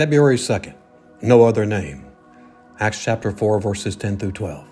February 0.00 0.38
2nd, 0.38 0.72
no 1.20 1.44
other 1.44 1.66
name. 1.66 2.06
Acts 2.78 3.04
chapter 3.04 3.30
4, 3.30 3.60
verses 3.60 3.96
10 3.96 4.16
through 4.16 4.32
12. 4.32 4.66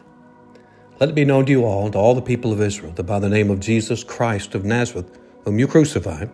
Let 1.00 1.10
it 1.10 1.14
be 1.14 1.26
known 1.26 1.44
to 1.44 1.52
you 1.52 1.66
all 1.66 1.84
and 1.84 1.92
to 1.92 1.98
all 1.98 2.14
the 2.14 2.22
people 2.22 2.50
of 2.50 2.62
Israel 2.62 2.92
that 2.92 3.02
by 3.02 3.18
the 3.18 3.28
name 3.28 3.50
of 3.50 3.60
Jesus 3.60 4.02
Christ 4.02 4.54
of 4.54 4.64
Nazareth, 4.64 5.18
whom 5.44 5.58
you 5.58 5.66
crucified, 5.68 6.30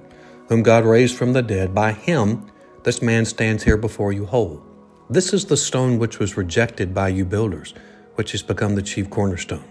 whom 0.48 0.62
God 0.62 0.84
raised 0.84 1.16
from 1.16 1.32
the 1.32 1.42
dead, 1.42 1.74
by 1.74 1.90
him 1.90 2.48
this 2.84 3.02
man 3.02 3.24
stands 3.24 3.64
here 3.64 3.76
before 3.76 4.12
you 4.12 4.26
whole. 4.26 4.62
This 5.10 5.32
is 5.32 5.46
the 5.46 5.56
stone 5.56 5.98
which 5.98 6.20
was 6.20 6.36
rejected 6.36 6.94
by 6.94 7.08
you 7.08 7.24
builders, 7.24 7.74
which 8.14 8.30
has 8.30 8.44
become 8.44 8.76
the 8.76 8.80
chief 8.80 9.10
cornerstone. 9.10 9.64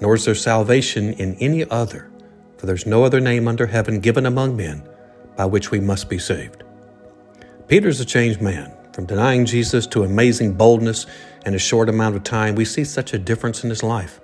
Nor 0.00 0.16
is 0.16 0.24
there 0.24 0.34
salvation 0.34 1.12
in 1.12 1.36
any 1.36 1.64
other, 1.70 2.10
for 2.58 2.66
there's 2.66 2.84
no 2.84 3.04
other 3.04 3.20
name 3.20 3.46
under 3.46 3.68
heaven 3.68 4.00
given 4.00 4.26
among 4.26 4.56
men 4.56 4.82
by 5.36 5.44
which 5.44 5.70
we 5.70 5.78
must 5.78 6.10
be 6.10 6.18
saved. 6.18 6.64
Peter's 7.68 7.98
a 7.98 8.04
changed 8.04 8.40
man. 8.40 8.72
From 8.92 9.06
denying 9.06 9.44
Jesus 9.44 9.88
to 9.88 10.04
amazing 10.04 10.52
boldness 10.52 11.04
in 11.44 11.52
a 11.52 11.58
short 11.58 11.88
amount 11.88 12.14
of 12.14 12.22
time, 12.22 12.54
we 12.54 12.64
see 12.64 12.84
such 12.84 13.12
a 13.12 13.18
difference 13.18 13.64
in 13.64 13.70
his 13.70 13.82
life. 13.82 14.20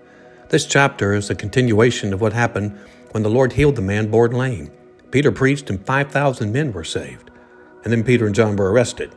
This 0.50 0.64
chapter 0.64 1.12
is 1.12 1.28
a 1.28 1.34
continuation 1.34 2.12
of 2.12 2.20
what 2.20 2.32
happened 2.32 2.78
when 3.10 3.24
the 3.24 3.30
Lord 3.30 3.54
healed 3.54 3.74
the 3.74 3.82
man 3.82 4.12
born 4.12 4.30
lame. 4.30 4.70
Peter 5.10 5.32
preached 5.32 5.70
and 5.70 5.84
5,000 5.84 6.52
men 6.52 6.72
were 6.72 6.84
saved. 6.84 7.32
And 7.82 7.92
then 7.92 8.04
Peter 8.04 8.26
and 8.26 8.34
John 8.34 8.54
were 8.54 8.70
arrested. 8.70 9.12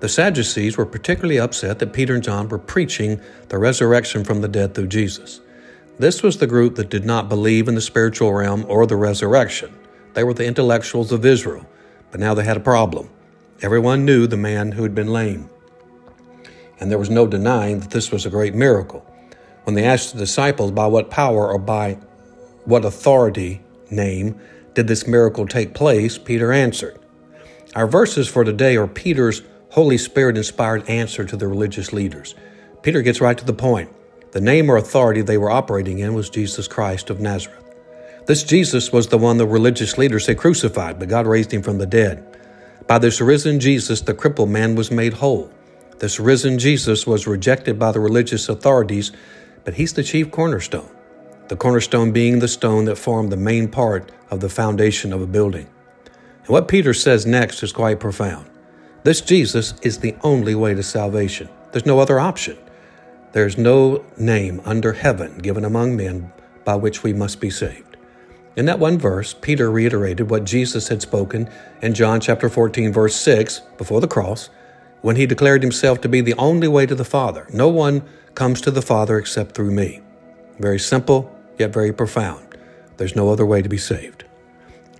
The 0.00 0.08
Sadducees 0.08 0.78
were 0.78 0.86
particularly 0.86 1.38
upset 1.38 1.78
that 1.78 1.92
Peter 1.92 2.14
and 2.14 2.24
John 2.24 2.48
were 2.48 2.58
preaching 2.58 3.20
the 3.50 3.58
resurrection 3.58 4.24
from 4.24 4.40
the 4.40 4.48
dead 4.48 4.74
through 4.74 4.86
Jesus. 4.86 5.42
This 5.98 6.22
was 6.22 6.38
the 6.38 6.46
group 6.46 6.76
that 6.76 6.88
did 6.88 7.04
not 7.04 7.28
believe 7.28 7.68
in 7.68 7.74
the 7.74 7.82
spiritual 7.82 8.32
realm 8.32 8.64
or 8.66 8.86
the 8.86 8.96
resurrection. 8.96 9.78
They 10.14 10.24
were 10.24 10.32
the 10.32 10.46
intellectuals 10.46 11.12
of 11.12 11.26
Israel, 11.26 11.66
but 12.10 12.18
now 12.18 12.32
they 12.32 12.44
had 12.44 12.56
a 12.56 12.60
problem. 12.60 13.10
Everyone 13.60 14.04
knew 14.04 14.28
the 14.28 14.36
man 14.36 14.70
who 14.70 14.84
had 14.84 14.94
been 14.94 15.12
lame, 15.12 15.50
and 16.78 16.92
there 16.92 16.98
was 16.98 17.10
no 17.10 17.26
denying 17.26 17.80
that 17.80 17.90
this 17.90 18.12
was 18.12 18.24
a 18.24 18.30
great 18.30 18.54
miracle. 18.54 19.04
When 19.64 19.74
they 19.74 19.84
asked 19.84 20.12
the 20.12 20.18
disciples 20.20 20.70
by 20.70 20.86
what 20.86 21.10
power 21.10 21.48
or 21.48 21.58
by 21.58 21.94
what 22.66 22.84
authority 22.84 23.60
name 23.90 24.40
did 24.74 24.86
this 24.86 25.08
miracle 25.08 25.44
take 25.44 25.74
place, 25.74 26.18
Peter 26.18 26.52
answered. 26.52 27.00
Our 27.74 27.88
verses 27.88 28.28
for 28.28 28.44
today 28.44 28.76
are 28.76 28.86
Peter's 28.86 29.42
Holy 29.70 29.98
Spirit 29.98 30.36
inspired 30.36 30.88
answer 30.88 31.24
to 31.24 31.36
the 31.36 31.48
religious 31.48 31.92
leaders. 31.92 32.36
Peter 32.82 33.02
gets 33.02 33.20
right 33.20 33.36
to 33.36 33.44
the 33.44 33.52
point. 33.52 33.90
The 34.30 34.40
name 34.40 34.70
or 34.70 34.76
authority 34.76 35.20
they 35.20 35.36
were 35.36 35.50
operating 35.50 35.98
in 35.98 36.14
was 36.14 36.30
Jesus 36.30 36.68
Christ 36.68 37.10
of 37.10 37.18
Nazareth. 37.18 37.64
This 38.26 38.44
Jesus 38.44 38.92
was 38.92 39.08
the 39.08 39.18
one 39.18 39.36
the 39.36 39.46
religious 39.48 39.98
leaders 39.98 40.28
had 40.28 40.38
crucified, 40.38 41.00
but 41.00 41.08
God 41.08 41.26
raised 41.26 41.52
him 41.52 41.62
from 41.62 41.78
the 41.78 41.86
dead. 41.86 42.24
By 42.88 42.98
this 42.98 43.20
risen 43.20 43.60
Jesus, 43.60 44.00
the 44.00 44.14
crippled 44.14 44.50
man 44.50 44.74
was 44.74 44.90
made 44.90 45.12
whole. 45.12 45.52
This 45.98 46.18
risen 46.18 46.58
Jesus 46.58 47.06
was 47.06 47.28
rejected 47.28 47.78
by 47.78 47.92
the 47.92 48.00
religious 48.00 48.48
authorities 48.48 49.12
but 49.68 49.74
he's 49.74 49.92
the 49.92 50.02
chief 50.02 50.30
cornerstone, 50.30 50.88
the 51.48 51.56
cornerstone 51.56 52.10
being 52.10 52.38
the 52.38 52.48
stone 52.48 52.86
that 52.86 52.96
formed 52.96 53.30
the 53.30 53.36
main 53.36 53.68
part 53.68 54.10
of 54.30 54.40
the 54.40 54.48
foundation 54.48 55.12
of 55.12 55.20
a 55.20 55.26
building. 55.26 55.68
And 56.06 56.48
what 56.48 56.68
Peter 56.68 56.94
says 56.94 57.26
next 57.26 57.62
is 57.62 57.70
quite 57.70 58.00
profound. 58.00 58.48
This 59.02 59.20
Jesus 59.20 59.74
is 59.82 59.98
the 59.98 60.16
only 60.22 60.54
way 60.54 60.72
to 60.72 60.82
salvation. 60.82 61.50
There's 61.72 61.84
no 61.84 62.00
other 62.00 62.18
option. 62.18 62.56
There's 63.32 63.58
no 63.58 64.06
name 64.16 64.62
under 64.64 64.94
heaven 64.94 65.36
given 65.36 65.66
among 65.66 65.94
men 65.94 66.32
by 66.64 66.76
which 66.76 67.02
we 67.02 67.12
must 67.12 67.38
be 67.38 67.50
saved. 67.50 67.97
In 68.58 68.64
that 68.64 68.80
one 68.80 68.98
verse, 68.98 69.34
Peter 69.34 69.70
reiterated 69.70 70.30
what 70.30 70.42
Jesus 70.42 70.88
had 70.88 71.00
spoken 71.00 71.48
in 71.80 71.94
John 71.94 72.20
chapter 72.20 72.48
14 72.48 72.92
verse 72.92 73.14
6 73.14 73.60
before 73.76 74.00
the 74.00 74.08
cross 74.08 74.50
when 75.00 75.14
he 75.14 75.26
declared 75.26 75.62
himself 75.62 76.00
to 76.00 76.08
be 76.08 76.20
the 76.20 76.34
only 76.34 76.66
way 76.66 76.84
to 76.84 76.96
the 76.96 77.04
Father. 77.04 77.46
No 77.52 77.68
one 77.68 78.02
comes 78.34 78.60
to 78.62 78.72
the 78.72 78.82
Father 78.82 79.16
except 79.16 79.54
through 79.54 79.70
me. 79.70 80.00
Very 80.58 80.80
simple, 80.80 81.32
yet 81.56 81.72
very 81.72 81.92
profound. 81.92 82.58
There's 82.96 83.14
no 83.14 83.30
other 83.30 83.46
way 83.46 83.62
to 83.62 83.68
be 83.68 83.78
saved. 83.78 84.24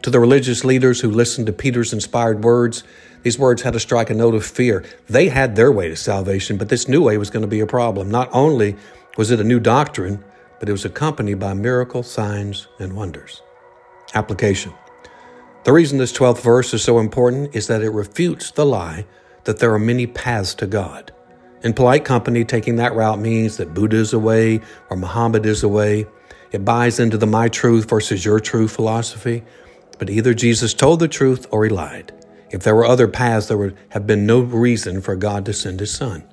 To 0.03 0.11
the 0.11 0.21
religious 0.21 0.65
leaders 0.65 1.01
who 1.01 1.11
listened 1.11 1.49
to 1.49 1.53
Peter's 1.53 1.93
inspired 1.93 2.45
words, 2.45 2.85
these 3.25 3.41
words 3.41 3.63
had 3.63 3.73
to 3.73 3.81
strike 3.81 4.09
a 4.09 4.15
note 4.15 4.37
of 4.37 4.47
fear. 4.47 4.85
They 5.09 5.31
had 5.31 5.57
their 5.57 5.73
way 5.73 5.89
to 5.89 5.97
salvation, 5.97 6.59
but 6.59 6.69
this 6.69 6.87
new 6.87 7.03
way 7.03 7.19
was 7.19 7.31
going 7.31 7.43
to 7.43 7.49
be 7.49 7.59
a 7.59 7.67
problem. 7.67 8.09
Not 8.09 8.29
only 8.33 8.77
was 9.17 9.33
it 9.33 9.41
a 9.41 9.45
new 9.45 9.59
doctrine, 9.59 10.23
but 10.61 10.69
it 10.69 10.73
was 10.73 10.85
accompanied 10.85 11.41
by 11.41 11.55
miracle 11.55 12.05
signs 12.05 12.69
and 12.79 12.93
wonders. 12.93 13.43
Application. 14.15 14.73
The 15.65 15.73
reason 15.73 15.99
this 15.99 16.13
12th 16.13 16.41
verse 16.43 16.73
is 16.73 16.83
so 16.83 16.99
important 16.99 17.55
is 17.55 17.67
that 17.67 17.83
it 17.83 17.91
refutes 17.91 18.51
the 18.51 18.65
lie 18.65 19.05
that 19.45 19.59
there 19.59 19.73
are 19.73 19.79
many 19.79 20.07
paths 20.07 20.55
to 20.55 20.67
God. 20.67 21.13
In 21.63 21.73
polite 21.73 22.05
company, 22.05 22.45
taking 22.45 22.77
that 22.77 22.95
route 22.95 23.19
means 23.19 23.57
that 23.57 23.75
Buddha 23.75 23.97
is 23.97 24.13
a 24.13 24.19
way 24.19 24.61
or 24.91 24.97
Muhammad 24.97 25.45
is 25.45 25.63
a 25.63 25.69
way. 25.69 26.07
It 26.53 26.65
buys 26.65 27.01
into 27.01 27.19
the 27.19 27.27
my 27.27 27.49
truth 27.49 27.89
versus 27.91 28.25
your 28.25 28.41
truth 28.41 28.73
philosophy. 28.73 29.43
But 29.99 30.09
either 30.09 30.33
Jesus 30.33 30.73
told 30.73 31.01
the 31.01 31.09
truth 31.09 31.47
or 31.51 31.65
he 31.65 31.71
lied. 31.71 32.13
If 32.51 32.63
there 32.63 32.75
were 32.75 32.87
other 32.87 33.09
paths, 33.09 33.49
there 33.49 33.59
would 33.59 33.77
have 33.91 34.07
been 34.07 34.25
no 34.25 34.41
reason 34.41 35.01
for 35.03 35.17
God 35.17 35.45
to 35.47 35.53
send 35.53 35.81
his 35.81 35.93
son. 35.93 36.25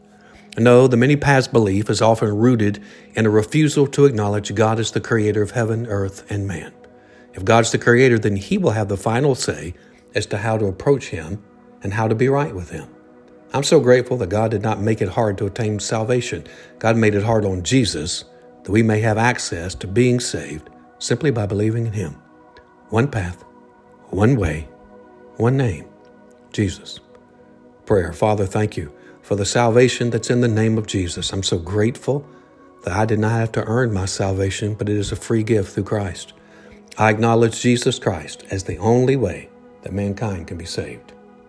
No, 0.57 0.87
the 0.87 0.95
many 0.95 1.17
paths 1.17 1.47
belief 1.47 1.89
is 1.89 2.01
often 2.01 2.37
rooted 2.37 2.81
in 3.15 3.25
a 3.25 3.29
refusal 3.29 3.87
to 3.87 4.05
acknowledge 4.05 4.55
God 4.55 4.79
as 4.79 4.91
the 4.91 5.01
creator 5.01 5.41
of 5.41 5.51
heaven, 5.51 5.87
earth, 5.87 6.29
and 6.31 6.47
man. 6.47 6.71
If 7.35 7.45
God's 7.45 7.71
the 7.71 7.77
creator, 7.77 8.17
then 8.17 8.35
he 8.35 8.57
will 8.57 8.71
have 8.71 8.87
the 8.87 8.97
final 8.97 9.35
say 9.35 9.75
as 10.15 10.25
to 10.27 10.37
how 10.37 10.57
to 10.57 10.65
approach 10.65 11.09
him 11.09 11.43
and 11.83 11.93
how 11.93 12.07
to 12.07 12.15
be 12.15 12.29
right 12.29 12.55
with 12.55 12.71
him. 12.71 12.87
I'm 13.53 13.63
so 13.63 13.79
grateful 13.79 14.17
that 14.17 14.29
God 14.29 14.51
did 14.51 14.61
not 14.61 14.81
make 14.81 15.01
it 15.01 15.09
hard 15.09 15.37
to 15.37 15.45
attain 15.45 15.79
salvation. 15.79 16.45
God 16.79 16.97
made 16.97 17.15
it 17.15 17.23
hard 17.23 17.45
on 17.45 17.63
Jesus 17.63 18.25
that 18.63 18.71
we 18.71 18.83
may 18.83 18.99
have 18.99 19.17
access 19.17 19.75
to 19.75 19.87
being 19.87 20.19
saved 20.19 20.69
simply 20.99 21.31
by 21.31 21.45
believing 21.45 21.85
in 21.85 21.93
Him. 21.93 22.15
One 22.89 23.07
path, 23.07 23.43
one 24.09 24.35
way, 24.35 24.67
one 25.37 25.55
name 25.55 25.85
Jesus. 26.51 26.99
Prayer 27.85 28.11
Father, 28.11 28.45
thank 28.45 28.75
you 28.75 28.91
for 29.21 29.35
the 29.35 29.45
salvation 29.45 30.09
that's 30.09 30.29
in 30.29 30.41
the 30.41 30.47
name 30.47 30.77
of 30.77 30.87
Jesus. 30.87 31.31
I'm 31.31 31.43
so 31.43 31.59
grateful 31.59 32.27
that 32.83 32.93
I 32.93 33.05
did 33.05 33.19
not 33.19 33.31
have 33.31 33.51
to 33.53 33.63
earn 33.65 33.93
my 33.93 34.05
salvation, 34.05 34.73
but 34.73 34.89
it 34.89 34.97
is 34.97 35.11
a 35.11 35.15
free 35.15 35.43
gift 35.43 35.73
through 35.73 35.83
Christ. 35.83 36.33
I 36.97 37.09
acknowledge 37.09 37.59
Jesus 37.59 37.99
Christ 37.99 38.45
as 38.51 38.63
the 38.63 38.77
only 38.77 39.17
way 39.17 39.49
that 39.81 39.91
mankind 39.91 40.47
can 40.47 40.57
be 40.57 40.65
saved. 40.65 41.11